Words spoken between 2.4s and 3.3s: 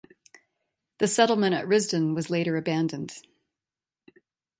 abandoned.